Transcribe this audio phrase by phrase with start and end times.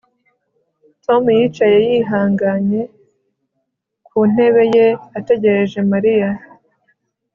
[1.05, 2.81] Tom yicaye yihanganye
[4.07, 6.29] ku ntebe ye ategereje Mariya